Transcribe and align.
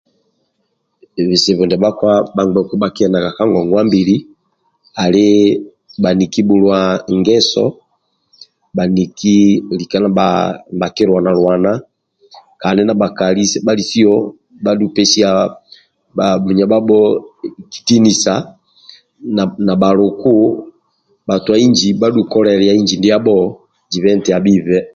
Bizibu 1.29 1.61
ndia 1.65 1.81
bhakpa 1.81 2.11
bhaniki 6.03 6.41
bulya 6.47 6.79
ngeso 7.19 7.65
bhaniki 8.75 9.35
lika 9.77 9.97
night 10.03 10.93
kilwala 10.95 11.29
lwala 11.37 11.71
Kandi 12.61 12.81
na 12.83 12.93
bha 12.99 13.07
Kali 13.19 13.43
kabha 13.51 13.71
ki 13.89 14.01
bhu 14.07 14.17
pagha 14.95 15.31
bhamunyabho 16.15 16.99
kitinisa 17.71 18.33
na 19.67 19.73
bha 19.81 19.89
luku 19.99 20.35
kabha 21.27 22.07
ki 22.13 22.21
kolelaga 22.31 22.73
iji 22.81 22.95
ndiabho 22.97 23.37
njo 24.19 24.31
abhibhe 24.37 24.79